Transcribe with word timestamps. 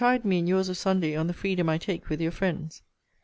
You 0.01 0.05
chide 0.07 0.25
me 0.25 0.39
in 0.39 0.47
your's 0.47 0.67
of 0.67 0.77
Sunday 0.77 1.15
on 1.15 1.27
the 1.27 1.31
freedom 1.31 1.69
I 1.69 1.77
take 1.77 2.09
with 2.09 2.19
your 2.19 2.31
friends. 2.31 2.81